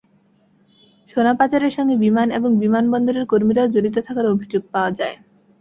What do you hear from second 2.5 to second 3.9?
বিমানবন্দরের কর্মীরাও